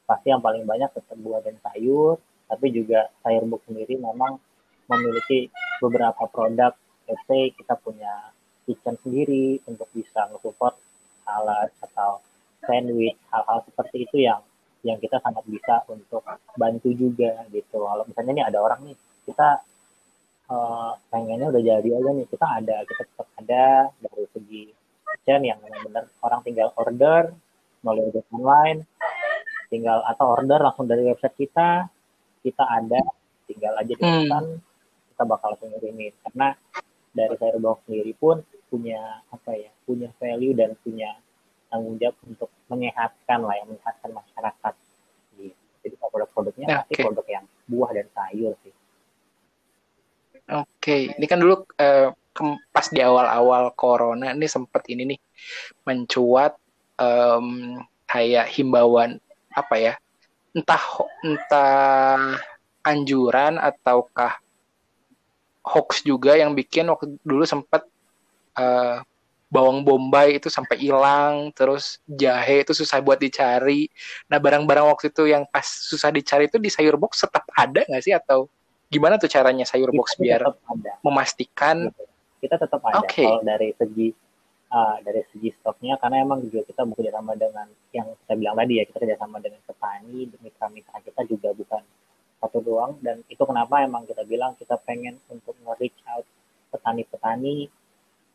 Pasti 0.06 0.30
yang 0.30 0.42
paling 0.42 0.62
banyak 0.62 0.90
tetap 0.94 1.18
buah 1.18 1.42
dan 1.42 1.56
sayur 1.62 2.18
tapi 2.46 2.70
juga 2.70 3.10
sayur 3.26 3.42
buk 3.46 3.62
sendiri 3.66 3.98
memang 3.98 4.38
memiliki 4.86 5.50
beberapa 5.82 6.26
produk. 6.30 6.74
Let's 7.06 7.22
say 7.26 7.54
kita 7.54 7.78
punya 7.78 8.34
kitchen 8.66 8.98
sendiri 9.02 9.62
untuk 9.66 9.86
bisa 9.94 10.26
nge-support 10.30 10.74
salad 11.22 11.70
atau 11.82 12.18
sandwich 12.66 13.14
hal-hal 13.30 13.62
seperti 13.66 14.06
itu 14.06 14.26
yang 14.26 14.42
yang 14.82 14.98
kita 15.02 15.18
sangat 15.22 15.42
bisa 15.46 15.82
untuk 15.90 16.22
bantu 16.54 16.90
juga 16.94 17.46
gitu. 17.50 17.82
Kalau 17.82 18.06
misalnya 18.06 18.32
nih 18.42 18.46
ada 18.46 18.58
orang 18.62 18.80
nih 18.86 18.96
kita 19.26 19.62
uh, 20.50 20.92
pengennya 21.10 21.50
udah 21.50 21.62
jadi 21.62 21.88
aja 21.88 22.10
nih 22.14 22.26
kita 22.28 22.46
ada 22.46 22.76
kita 22.86 23.02
tetap 23.06 23.28
ada 23.38 23.66
dari 24.02 24.24
segi 24.34 24.64
kitchen 25.16 25.42
yang 25.42 25.58
benar-benar 25.62 26.04
orang 26.22 26.40
tinggal 26.46 26.68
order 26.78 27.34
melalui 27.82 28.10
website 28.10 28.30
online 28.34 28.80
tinggal 29.66 29.98
atau 30.06 30.26
order 30.38 30.58
langsung 30.62 30.86
dari 30.86 31.02
website 31.06 31.34
kita 31.34 31.90
kita 32.42 32.62
ada 32.62 33.02
tinggal 33.50 33.74
aja 33.74 33.90
dipesan 33.90 34.44
hmm. 34.54 34.62
kita 35.14 35.22
bakal 35.26 35.54
langsung 35.54 35.70
ngirimin 35.74 36.14
karena 36.22 36.54
dari 37.16 37.34
saya 37.40 37.56
Firebox 37.56 37.78
sendiri 37.88 38.12
pun 38.14 38.36
punya 38.68 39.24
apa 39.32 39.50
ya 39.56 39.70
punya 39.86 40.12
value 40.20 40.52
dan 40.52 40.76
punya 40.82 41.16
tanggung 41.70 41.96
jawab 41.98 42.16
untuk 42.26 42.50
menyehatkan 42.70 43.40
lah 43.42 43.54
yang 43.58 43.68
menyehatkan 43.70 44.10
masyarakat 44.14 44.74
gitu. 45.38 45.54
jadi 45.82 45.94
produk-produknya 45.98 46.66
ya, 46.66 46.76
pasti 46.82 46.94
okay. 46.94 47.04
produk 47.06 47.26
yang 47.26 47.44
buah 47.66 47.90
dan 47.94 48.06
sayur 48.14 48.52
Oke, 50.86 51.10
ini 51.18 51.26
kan 51.26 51.42
dulu 51.42 51.66
uh, 51.82 52.14
pas 52.70 52.86
di 52.94 53.02
awal-awal 53.02 53.74
corona 53.74 54.30
ini 54.30 54.46
sempat 54.46 54.86
ini 54.86 55.02
nih 55.02 55.20
mencuat 55.82 56.54
um, 56.94 57.74
kayak 58.06 58.46
himbauan 58.54 59.18
apa 59.50 59.74
ya? 59.82 59.94
Entah 60.54 60.78
entah 61.26 62.38
anjuran 62.86 63.58
ataukah 63.58 64.38
hoax 65.66 66.06
juga 66.06 66.38
yang 66.38 66.54
bikin 66.54 66.86
waktu 66.86 67.18
dulu 67.26 67.42
sempat 67.42 67.82
uh, 68.54 69.02
bawang 69.50 69.82
bombay 69.82 70.38
itu 70.38 70.46
sampai 70.46 70.78
hilang, 70.78 71.50
terus 71.50 71.98
jahe 72.06 72.62
itu 72.62 72.78
susah 72.78 73.02
buat 73.02 73.18
dicari. 73.18 73.90
Nah 74.30 74.38
barang-barang 74.38 74.86
waktu 74.86 75.10
itu 75.10 75.34
yang 75.34 75.50
pas 75.50 75.66
susah 75.66 76.14
dicari 76.14 76.46
itu 76.46 76.62
di 76.62 76.70
sayur 76.70 76.94
box 76.94 77.26
tetap 77.26 77.42
ada 77.58 77.82
nggak 77.90 78.06
sih 78.06 78.14
atau 78.14 78.46
gimana 78.96 79.20
tuh 79.20 79.28
caranya 79.28 79.68
sayur 79.68 79.92
box 79.92 80.16
biar 80.16 80.40
ada. 80.48 80.92
memastikan? 81.04 81.92
kita 82.40 82.56
tetap 82.60 82.80
ada. 82.84 83.04
Okay. 83.04 83.26
kalau 83.26 83.42
dari 83.44 83.72
segi 83.76 84.08
uh, 84.72 84.96
dari 85.02 85.22
segi 85.32 85.50
stoknya 85.56 85.96
karena 86.00 86.22
emang 86.24 86.44
juga 86.46 86.64
kita 86.68 86.84
bekerja 86.84 87.12
sama 87.16 87.32
dengan 87.36 87.66
yang 87.92 88.08
saya 88.24 88.36
bilang 88.36 88.54
tadi 88.56 88.72
ya 88.80 88.84
kita 88.88 88.98
kerja 89.02 89.16
sama 89.18 89.36
dengan 89.40 89.60
petani 89.64 90.18
mitra-mitra 90.40 90.96
kita 91.04 91.20
juga 91.28 91.48
bukan 91.56 91.82
satu 92.40 92.58
doang. 92.60 92.92
Dan 93.00 93.24
itu 93.26 93.42
kenapa 93.42 93.82
emang 93.82 94.04
kita 94.04 94.22
bilang 94.28 94.52
kita 94.56 94.76
pengen 94.84 95.16
untuk 95.32 95.56
nge-reach 95.64 96.00
out 96.12 96.26
petani-petani 96.70 97.72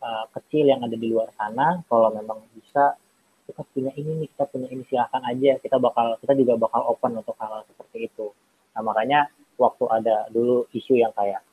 uh, 0.01 0.25
kecil 0.33 0.65
yang 0.65 0.81
ada 0.81 0.97
di 0.97 1.07
luar 1.07 1.29
sana. 1.37 1.81
Kalau 1.85 2.09
memang 2.11 2.41
bisa 2.57 2.97
kita 3.45 3.61
punya 3.73 3.91
ini 3.97 4.25
nih 4.25 4.29
kita 4.33 4.45
punya 4.49 4.67
ini 4.73 4.83
silahkan 4.89 5.21
aja. 5.23 5.61
Kita 5.61 5.77
bakal 5.77 6.17
kita 6.19 6.33
juga 6.33 6.57
bakal 6.57 6.81
open 6.89 7.21
untuk 7.21 7.37
hal, 7.37 7.61
-hal 7.61 7.63
seperti 7.69 8.09
itu 8.09 8.33
nah 8.71 8.81
makanya 8.81 9.27
waktu 9.59 9.85
ada 9.91 10.25
dulu 10.33 10.65
isu 10.73 10.97
yang 10.97 11.13
kayak 11.13 11.45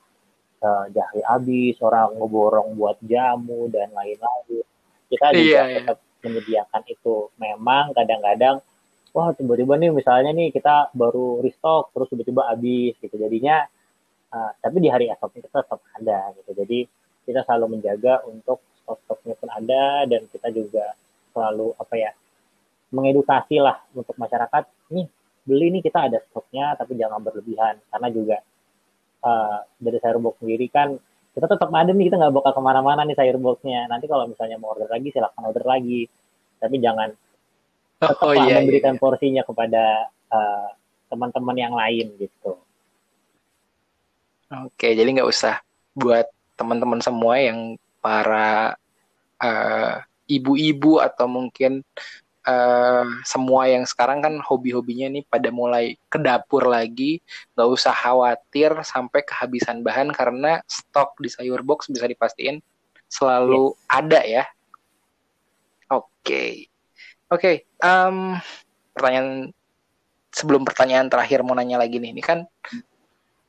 uh, 0.62 0.87
jahe 0.90 1.20
habis, 1.26 1.76
orang 1.84 2.16
ngeborong 2.16 2.75
buat 2.75 2.98
jamu 3.04 3.68
dan 3.70 3.92
lain-lain. 3.92 4.64
Kita 5.08 5.32
juga 5.32 5.40
iya, 5.40 5.62
iya. 5.64 5.76
tetap 5.82 5.98
iya. 6.00 6.18
menyediakan 6.25 6.82
itu. 6.88 7.16
Memang 7.37 7.84
kadang-kadang 7.92 8.56
wah 9.16 9.32
tiba-tiba 9.34 9.75
nih 9.80 9.90
misalnya 9.90 10.30
nih 10.37 10.52
kita 10.52 10.92
baru 10.92 11.40
restock 11.40 11.90
terus 11.96 12.08
tiba-tiba 12.12 12.48
habis 12.48 12.94
gitu. 13.00 13.16
Jadinya 13.16 13.64
uh, 14.32 14.50
tapi 14.60 14.76
di 14.84 14.88
hari 14.88 15.08
esoknya 15.08 15.48
kita 15.48 15.64
tetap 15.64 15.80
ada 15.96 16.32
gitu. 16.40 16.50
Jadi 16.56 16.78
kita 17.28 17.44
selalu 17.44 17.78
menjaga 17.78 18.25
untuk 18.25 18.64
stok-stoknya 18.84 19.34
pun 19.37 19.48
ada 19.52 20.08
dan 20.08 20.25
kita 20.32 20.48
juga 20.48 20.96
selalu 21.37 21.76
apa 21.76 21.94
ya 21.96 22.10
mengedukasi 22.88 23.60
lah 23.60 23.84
untuk 23.92 24.16
masyarakat 24.16 24.64
nih 24.88 25.06
beli 25.48 25.72
nih 25.72 25.82
kita 25.88 26.12
ada 26.12 26.20
stoknya 26.28 26.76
tapi 26.76 27.00
jangan 27.00 27.24
berlebihan. 27.24 27.80
Karena 27.88 28.08
juga 28.12 28.36
uh, 29.24 29.58
dari 29.80 29.98
box 30.20 30.34
sendiri 30.44 30.68
kan 30.68 30.92
kita 31.32 31.46
tetap 31.48 31.70
ada 31.72 31.90
nih 31.94 32.10
kita 32.10 32.16
nggak 32.20 32.34
bakal 32.34 32.52
ke 32.52 32.62
mana-mana 32.62 33.06
nih 33.06 33.16
boxnya 33.38 33.86
nanti 33.86 34.10
kalau 34.10 34.26
misalnya 34.26 34.58
mau 34.60 34.74
order 34.76 34.90
lagi 34.90 35.08
silahkan 35.08 35.42
order 35.48 35.64
lagi. 35.64 36.04
Tapi 36.58 36.76
jangan 36.82 37.08
oh, 38.04 38.08
tetap 38.10 38.28
oh, 38.28 38.34
iya, 38.34 38.60
memberikan 38.60 38.94
iya. 38.98 39.00
porsinya 39.00 39.42
kepada 39.46 39.84
uh, 40.28 40.68
teman-teman 41.08 41.56
yang 41.56 41.72
lain 41.72 42.12
gitu. 42.20 42.52
Oke 44.52 44.92
jadi 44.92 45.08
nggak 45.08 45.30
usah 45.30 45.64
buat 45.96 46.28
teman-teman 46.58 46.98
semua 47.00 47.38
yang 47.38 47.78
para 48.02 48.74
uh, 49.38 49.94
ibu-ibu 50.28 51.00
atau 51.00 51.26
mungkin 51.26 51.82
uh, 52.48 53.04
semua 53.28 53.68
yang 53.68 53.84
sekarang 53.84 54.24
kan 54.24 54.34
hobi-hobinya 54.40 55.12
nih 55.12 55.24
pada 55.28 55.52
mulai 55.52 56.00
ke 56.08 56.16
dapur 56.16 56.64
lagi, 56.64 57.20
nggak 57.52 57.68
usah 57.68 57.92
khawatir 57.92 58.72
sampai 58.80 59.20
kehabisan 59.28 59.84
bahan 59.84 60.08
karena 60.16 60.64
stok 60.64 61.20
di 61.20 61.28
sayur 61.28 61.60
box 61.60 61.92
bisa 61.92 62.08
dipastiin 62.08 62.64
selalu 63.12 63.76
yes. 63.76 63.78
ada 63.92 64.20
ya. 64.24 64.44
Oke, 65.92 66.08
okay. 66.24 66.52
oke. 67.28 67.40
Okay, 67.40 67.56
um, 67.84 68.40
pertanyaan 68.96 69.52
sebelum 70.32 70.64
pertanyaan 70.64 71.08
terakhir 71.12 71.44
mau 71.44 71.56
nanya 71.56 71.76
lagi 71.80 72.00
nih, 72.00 72.16
ini 72.16 72.22
kan 72.24 72.48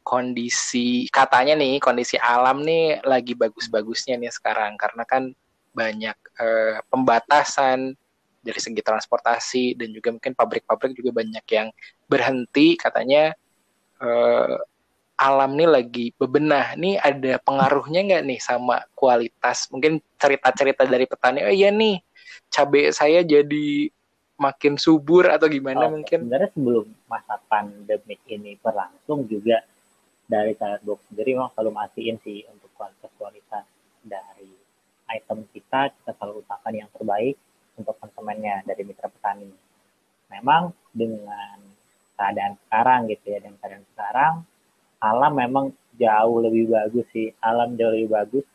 kondisi 0.10 1.06
katanya 1.14 1.54
nih 1.54 1.78
kondisi 1.78 2.18
alam 2.18 2.66
nih 2.66 2.98
lagi 3.06 3.38
bagus-bagusnya 3.38 4.18
nih 4.18 4.34
sekarang 4.34 4.74
karena 4.74 5.06
kan 5.06 5.30
banyak 5.70 6.18
uh, 6.42 6.82
pembatasan 6.90 7.94
dari 8.40 8.60
segi 8.60 8.80
transportasi 8.80 9.76
dan 9.76 9.92
juga 9.92 10.16
mungkin 10.16 10.34
pabrik-pabrik 10.34 10.96
juga 10.96 11.24
banyak 11.24 11.46
yang 11.52 11.68
berhenti. 12.08 12.80
Katanya 12.80 13.36
uh, 14.00 14.56
alam 15.20 15.60
nih 15.60 15.70
lagi 15.70 16.06
bebenah. 16.16 16.80
Nih 16.80 16.96
ada 17.00 17.38
pengaruhnya 17.44 18.02
nggak 18.08 18.24
nih 18.24 18.40
sama 18.40 18.84
kualitas? 18.96 19.68
Mungkin 19.70 20.00
cerita-cerita 20.16 20.88
dari 20.88 21.04
petani 21.04 21.44
oh 21.44 21.54
iya 21.54 21.70
nih 21.70 22.00
cabai 22.50 22.90
saya 22.96 23.22
jadi 23.22 23.92
makin 24.40 24.80
subur 24.80 25.28
atau 25.28 25.52
gimana 25.52 25.92
oh, 25.92 26.00
mungkin? 26.00 26.24
sebenarnya 26.24 26.50
sebelum 26.56 26.88
masa 27.12 27.36
pandemik 27.52 28.24
ini 28.32 28.56
berlangsung 28.64 29.28
juga 29.28 29.60
dari 30.30 30.56
saya 30.56 30.80
sendiri 30.80 31.36
memang 31.36 31.52
selalu 31.52 31.72
mastiin 31.76 32.16
sih 32.24 32.48
untuk 32.48 32.72
kualitas 32.80 33.12
kualitas 33.20 33.66
dari 34.06 34.56
item 35.12 35.44
kita. 35.52 35.92
Kita 35.92 36.12
selalu 36.16 36.46
utamakan 36.46 36.74
yang 36.86 36.90
terbaik 36.96 37.36
untuk 37.80 37.96
konsumennya 37.98 38.62
dari 38.68 38.84
mitra 38.84 39.08
petani. 39.08 39.50
memang 40.30 40.70
dengan 40.94 41.58
keadaan 42.14 42.54
sekarang 42.68 43.10
gitu 43.10 43.34
ya 43.34 43.42
dengan 43.42 43.58
keadaan 43.58 43.86
sekarang 43.98 44.34
alam 45.00 45.34
memang 45.34 45.66
jauh 45.96 46.44
lebih 46.44 46.72
bagus 46.72 47.08
sih 47.16 47.32
alam 47.40 47.76
jauh 47.80 47.92
lebih 47.96 48.12
bagus. 48.12 48.46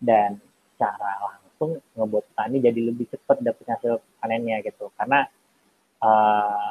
Dan 0.00 0.36
cara 0.76 1.16
langsung 1.22 1.80
ngebuat 1.96 2.24
petani 2.32 2.56
jadi 2.60 2.80
lebih 2.92 3.06
cepat 3.08 3.40
dapat 3.40 3.64
hasil 3.76 4.00
panennya 4.20 4.60
gitu. 4.64 4.92
Karena 4.96 5.24
uh, 6.00 6.68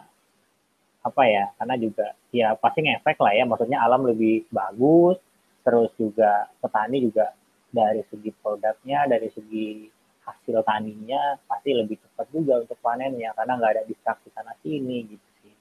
apa 1.03 1.23
ya 1.27 1.51
karena 1.59 1.75
juga 1.81 2.07
ya 2.33 2.57
pasti 2.57 2.85
ngefek 2.85 3.17
lah 3.21 3.33
ya. 3.33 3.43
Maksudnya 3.45 3.79
alam 3.81 4.05
lebih 4.05 4.49
bagus 4.49 5.17
terus 5.63 5.89
juga 5.95 6.51
petani 6.59 7.07
juga 7.07 7.31
dari 7.73 8.05
segi 8.11 8.29
produknya 8.37 9.09
dari 9.09 9.29
segi 9.33 9.89
hasil 10.23 10.63
taninya 10.63 11.35
pasti 11.45 11.75
lebih 11.75 11.99
cepat 11.99 12.27
juga 12.31 12.63
untuk 12.63 12.79
panennya 12.79 13.35
karena 13.35 13.53
nggak 13.59 13.71
ada 13.75 13.83
distraksi 13.83 14.31
sana 14.31 14.55
sini 14.63 14.97
gitu 15.11 15.27
sih. 15.43 15.55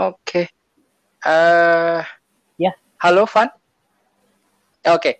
Oke. 0.00 0.16
Okay. 0.24 0.46
Uh, 1.24 2.00
eh, 2.00 2.02
ya. 2.68 2.72
Halo 3.04 3.28
Van. 3.28 3.48
Oke. 3.48 5.00
Okay. 5.00 5.14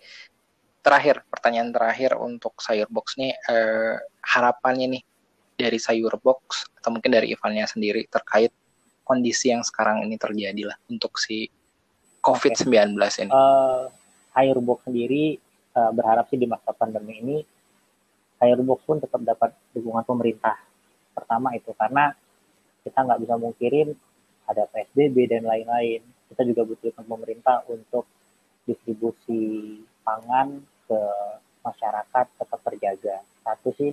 Terakhir 0.85 1.25
pertanyaan 1.29 1.73
terakhir 1.73 2.13
untuk 2.21 2.61
sayur 2.61 2.85
box 2.93 3.17
nih 3.17 3.33
uh, 3.49 3.97
harapannya 4.21 4.97
nih 4.97 5.03
dari 5.57 5.81
sayur 5.81 6.13
box 6.21 6.69
atau 6.77 6.93
mungkin 6.93 7.09
dari 7.09 7.33
Ivannya 7.33 7.65
sendiri 7.65 8.05
terkait 8.05 8.53
kondisi 9.01 9.49
yang 9.49 9.65
sekarang 9.65 10.05
ini 10.05 10.13
terjadi 10.17 10.69
lah 10.69 10.77
untuk 10.89 11.17
si 11.17 11.49
COVID-19 12.21 12.97
ini. 13.25 13.31
Uh, 13.33 13.89
Airbox 14.35 14.85
sendiri 14.85 15.39
uh, 15.75 15.91
berharap 15.95 16.27
sih 16.27 16.39
di 16.39 16.47
masa 16.47 16.75
pandemi 16.75 17.19
ini 17.23 17.37
Airbox 18.43 18.83
pun 18.83 18.99
tetap 18.99 19.23
dapat 19.23 19.55
dukungan 19.71 20.03
pemerintah. 20.03 20.59
Pertama 21.15 21.55
itu 21.55 21.71
karena 21.71 22.11
kita 22.83 22.99
nggak 23.01 23.21
bisa 23.23 23.35
mungkirin 23.39 23.95
ada 24.45 24.67
PSBB 24.69 25.31
dan 25.31 25.47
lain-lain. 25.47 26.03
Kita 26.29 26.43
juga 26.43 26.67
butuh 26.67 26.91
pemerintah 26.99 27.63
untuk 27.71 28.05
distribusi 28.67 29.79
pangan 30.03 30.59
ke 30.85 31.01
masyarakat 31.63 32.25
tetap 32.37 32.59
terjaga. 32.61 33.17
Satu 33.41 33.69
sih 33.73 33.91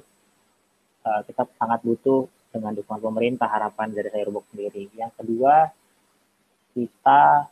uh, 1.07 1.21
kita 1.25 1.47
sangat 1.57 1.81
butuh 1.87 2.27
dengan 2.53 2.77
dukungan 2.77 3.01
pemerintah 3.01 3.49
harapan 3.49 3.95
dari 3.95 4.11
Airbox 4.13 4.53
sendiri. 4.53 4.93
Yang 4.93 5.13
kedua 5.23 5.73
kita 6.77 7.49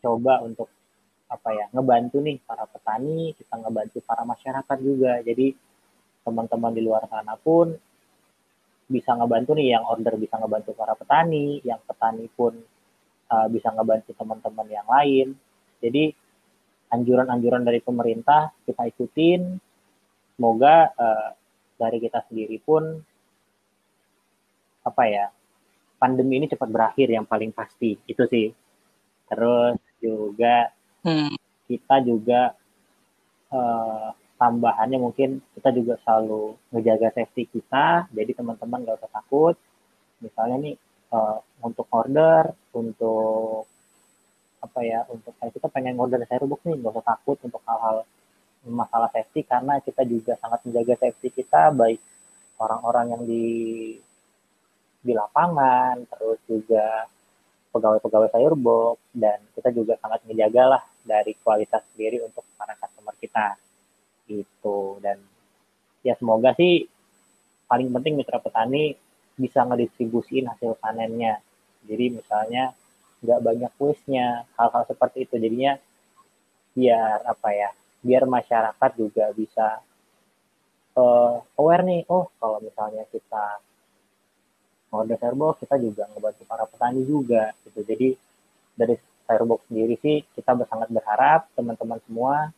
coba 0.00 0.44
untuk 0.44 0.68
apa 1.30 1.48
ya 1.54 1.64
ngebantu 1.70 2.18
nih 2.18 2.42
para 2.42 2.66
petani 2.66 3.30
kita 3.38 3.54
ngebantu 3.62 4.02
para 4.02 4.26
masyarakat 4.26 4.78
juga. 4.82 5.22
Jadi 5.22 5.54
teman-teman 6.26 6.74
di 6.74 6.82
luar 6.82 7.06
sana 7.06 7.38
pun 7.38 7.70
bisa 8.90 9.14
ngebantu 9.14 9.54
nih 9.54 9.78
yang 9.78 9.86
order 9.86 10.18
bisa 10.18 10.34
ngebantu 10.42 10.74
para 10.74 10.98
petani 10.98 11.62
yang 11.62 11.78
petani 11.86 12.26
pun 12.26 12.58
uh, 13.30 13.46
bisa 13.46 13.70
ngebantu 13.70 14.10
teman-teman 14.18 14.66
yang 14.66 14.88
lain. 14.90 15.38
Jadi 15.78 16.10
anjuran-anjuran 16.90 17.62
dari 17.62 17.78
pemerintah 17.78 18.50
kita 18.66 18.90
ikutin. 18.90 19.62
Semoga 20.34 20.90
uh, 20.98 21.30
dari 21.78 22.02
kita 22.02 22.26
sendiri 22.26 22.58
pun 22.58 22.82
apa 24.80 25.02
ya 25.06 25.28
pandemi 26.00 26.40
ini 26.42 26.50
cepat 26.50 26.66
berakhir 26.66 27.06
yang 27.06 27.24
paling 27.24 27.54
pasti. 27.54 27.94
Itu 28.10 28.26
sih. 28.26 28.50
Terus 29.30 29.78
juga 30.02 30.74
hmm. 31.04 31.34
kita 31.68 31.96
juga 32.04 32.54
uh, 33.52 34.10
tambahannya 34.40 34.98
mungkin 34.98 35.44
kita 35.52 35.68
juga 35.76 36.00
selalu 36.00 36.56
ngejaga 36.72 37.12
safety 37.12 37.44
kita 37.50 38.08
jadi 38.08 38.32
teman-teman 38.32 38.88
gak 38.88 38.98
usah 39.04 39.12
takut 39.12 39.54
misalnya 40.24 40.56
nih 40.60 40.76
uh, 41.12 41.44
untuk 41.60 41.84
order 41.92 42.52
untuk 42.72 43.68
apa 44.60 44.80
ya 44.84 45.04
untuk 45.08 45.32
kayak 45.40 45.56
kita 45.56 45.68
pengen 45.72 45.96
order 46.00 46.20
box 46.24 46.60
nih 46.64 46.76
gak 46.80 46.92
usah 46.96 47.06
takut 47.16 47.36
untuk 47.44 47.60
hal-hal 47.68 48.04
masalah 48.68 49.08
safety 49.12 49.44
karena 49.44 49.80
kita 49.80 50.04
juga 50.04 50.36
sangat 50.36 50.60
menjaga 50.68 51.08
safety 51.08 51.32
kita 51.32 51.72
baik 51.72 52.00
orang-orang 52.60 53.16
yang 53.16 53.22
di 53.24 53.48
di 55.00 55.12
lapangan 55.16 56.04
terus 56.12 56.40
juga 56.44 57.08
pegawai-pegawai 57.70 58.30
sayur 58.34 58.54
box 58.58 58.98
dan 59.14 59.38
kita 59.54 59.70
juga 59.70 59.94
sangat 60.02 60.22
menjaga 60.26 60.76
lah 60.76 60.82
dari 61.06 61.32
kualitas 61.38 61.82
sendiri 61.94 62.22
untuk 62.22 62.42
para 62.58 62.74
customer 62.76 63.14
kita. 63.18 63.56
Gitu. 64.26 64.98
Dan 65.02 65.18
ya 66.02 66.14
semoga 66.18 66.54
sih 66.58 66.86
paling 67.70 67.90
penting 67.94 68.18
mitra 68.18 68.42
petani 68.42 68.94
bisa 69.38 69.62
ngedistribusiin 69.64 70.50
hasil 70.50 70.76
panennya. 70.82 71.38
Jadi 71.86 72.20
misalnya 72.20 72.74
nggak 73.20 73.40
banyak 73.40 73.72
waste-nya 73.78 74.44
hal-hal 74.58 74.82
seperti 74.90 75.24
itu. 75.24 75.38
Jadinya 75.38 75.78
biar 76.74 77.26
apa 77.26 77.48
ya 77.50 77.70
biar 78.00 78.24
masyarakat 78.24 78.90
juga 78.96 79.28
bisa 79.36 79.82
uh, 80.96 81.36
aware 81.58 81.84
nih 81.84 82.02
oh 82.08 82.32
kalau 82.40 82.58
misalnya 82.62 83.04
kita 83.12 83.60
Mode 84.90 85.14
Firebox 85.16 85.62
kita 85.62 85.78
juga 85.78 86.10
ngebantu 86.10 86.42
para 86.44 86.66
petani 86.66 87.02
juga 87.06 87.54
gitu. 87.62 87.80
Jadi 87.86 88.08
dari 88.74 88.94
Firebox 89.24 89.70
sendiri 89.70 89.94
sih 90.02 90.26
kita 90.34 90.58
sangat 90.66 90.90
berharap 90.90 91.46
teman-teman 91.54 92.02
semua 92.02 92.50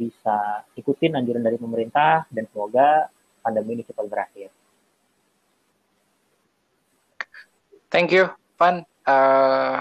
bisa 0.00 0.64
ikutin 0.78 1.18
anjuran 1.18 1.44
dari 1.44 1.60
pemerintah 1.60 2.24
dan 2.32 2.48
semoga 2.48 3.12
pandemi 3.44 3.78
ini 3.78 3.82
cepat 3.84 4.06
berakhir. 4.08 4.48
Thank 7.88 8.12
you, 8.12 8.28
Van. 8.60 8.84
Uh, 9.08 9.80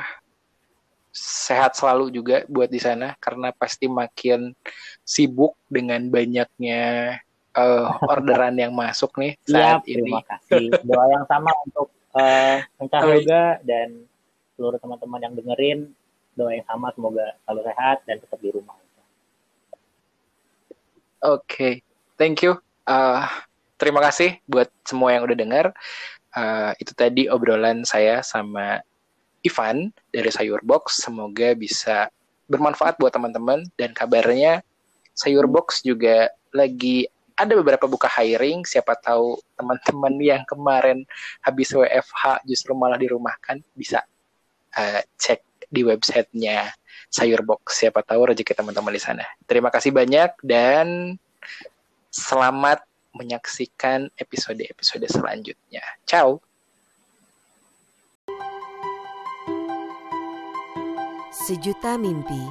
sehat 1.12 1.76
selalu 1.76 2.14
juga 2.14 2.48
buat 2.48 2.72
di 2.72 2.80
sana 2.80 3.18
karena 3.20 3.52
pasti 3.52 3.90
makin 3.90 4.56
sibuk 5.02 5.58
dengan 5.68 6.08
banyaknya 6.08 7.18
uh, 7.58 7.98
orderan 8.06 8.54
yang 8.56 8.72
masuk 8.72 9.18
nih 9.18 9.34
saat 9.50 9.82
Siap, 9.84 9.90
ini. 9.90 10.14
Terima 10.14 10.22
kasih. 10.24 10.66
Doa 10.86 11.06
yang 11.10 11.26
sama 11.26 11.52
untuk 11.66 11.88
uh, 12.14 12.58
juga 13.18 13.58
dan 13.66 14.06
seluruh 14.56 14.78
teman-teman 14.78 15.20
yang 15.20 15.34
dengerin. 15.34 15.80
Doa 16.38 16.54
yang 16.54 16.68
sama 16.70 16.94
semoga 16.94 17.34
selalu 17.44 17.62
sehat 17.66 17.98
dan 18.06 18.22
tetap 18.22 18.40
di 18.40 18.50
rumah. 18.54 18.78
Oke, 21.18 21.42
okay. 21.50 21.74
thank 22.14 22.46
you. 22.46 22.54
Uh, 22.86 23.26
terima 23.82 24.06
kasih 24.06 24.38
buat 24.46 24.70
semua 24.86 25.18
yang 25.18 25.26
udah 25.26 25.34
dengar. 25.34 25.66
Uh, 26.38 26.78
itu 26.78 26.94
tadi 26.94 27.26
obrolan 27.26 27.82
saya 27.82 28.22
sama 28.22 28.86
Ivan 29.42 29.90
dari 30.14 30.30
Sayur 30.30 30.62
Box. 30.62 31.02
Semoga 31.02 31.58
bisa 31.58 32.14
bermanfaat 32.46 33.02
buat 33.02 33.10
teman-teman 33.10 33.66
dan 33.82 33.98
kabarnya 33.98 34.62
Sayur 35.18 35.50
Box 35.50 35.82
juga 35.82 36.30
lagi 36.54 37.10
ada 37.38 37.54
beberapa 37.54 37.86
buka 37.86 38.10
hiring, 38.10 38.66
siapa 38.66 38.98
tahu 38.98 39.38
teman-teman 39.54 40.18
yang 40.18 40.42
kemarin 40.50 41.06
habis 41.46 41.70
WFH 41.70 42.42
justru 42.50 42.74
malah 42.74 42.98
dirumahkan 42.98 43.62
bisa 43.78 44.02
uh, 44.74 45.02
cek 45.22 45.70
di 45.70 45.86
websitenya 45.86 46.74
Sayurbox. 47.14 47.86
Siapa 47.86 48.02
tahu 48.02 48.34
rezeki 48.34 48.58
teman-teman 48.58 48.90
di 48.90 49.02
sana. 49.02 49.24
Terima 49.46 49.70
kasih 49.70 49.94
banyak 49.94 50.34
dan 50.42 51.16
selamat 52.10 52.82
menyaksikan 53.14 54.10
episode-episode 54.18 55.06
selanjutnya. 55.06 55.86
Ciao. 56.10 56.42
Sejuta 61.30 61.96
mimpi 61.96 62.44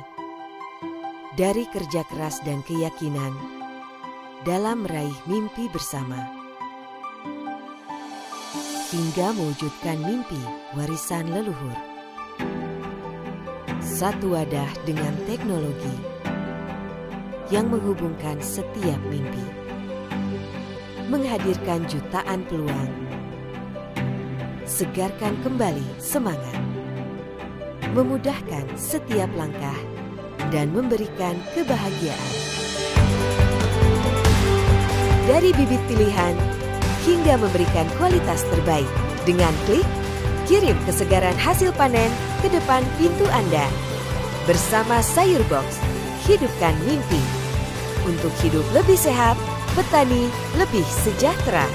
dari 1.37 1.69
kerja 1.69 2.07
keras 2.09 2.41
dan 2.47 2.65
keyakinan 2.65 3.56
dalam 4.47 4.87
meraih 4.87 5.19
mimpi 5.27 5.67
bersama. 5.67 6.23
Hingga 8.95 9.35
mewujudkan 9.35 9.99
mimpi 10.07 10.39
warisan 10.79 11.35
leluhur. 11.35 11.75
Satu 13.83 14.39
wadah 14.39 14.71
dengan 14.87 15.11
teknologi 15.27 15.99
yang 17.51 17.67
menghubungkan 17.75 18.39
setiap 18.39 19.03
mimpi. 19.11 19.43
Menghadirkan 21.11 21.83
jutaan 21.91 22.47
peluang. 22.47 22.93
Segarkan 24.63 25.35
kembali 25.43 25.99
semangat. 25.99 26.63
Memudahkan 27.99 28.71
setiap 28.79 29.31
langkah 29.35 29.79
dan 30.55 30.71
memberikan 30.71 31.35
kebahagiaan 31.51 32.46
dari 35.27 35.51
bibit 35.53 35.83
pilihan 35.91 36.35
hingga 37.03 37.39
memberikan 37.39 37.87
kualitas 37.99 38.47
terbaik. 38.51 38.89
Dengan 39.27 39.51
klik, 39.67 39.87
kirim 40.47 40.79
kesegaran 40.87 41.35
hasil 41.35 41.75
panen 41.75 42.11
ke 42.43 42.49
depan 42.51 42.87
pintu 42.95 43.27
Anda. 43.35 43.67
Bersama 44.47 45.03
Sayur 45.03 45.43
Box, 45.51 45.83
hidupkan 46.31 46.75
mimpi. 46.87 47.19
Untuk 48.07 48.31
hidup 48.43 48.63
lebih 48.71 48.95
sehat, 48.95 49.35
petani 49.75 50.31
lebih 50.55 50.87
sejahtera. 50.87 51.67